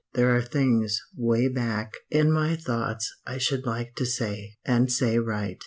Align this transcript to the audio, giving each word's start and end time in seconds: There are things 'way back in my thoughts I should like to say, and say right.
There 0.15 0.35
are 0.35 0.41
things 0.41 0.99
'way 1.15 1.47
back 1.47 1.93
in 2.09 2.31
my 2.31 2.55
thoughts 2.55 3.13
I 3.27 3.37
should 3.37 3.67
like 3.67 3.93
to 3.97 4.05
say, 4.07 4.55
and 4.65 4.91
say 4.91 5.19
right. 5.19 5.59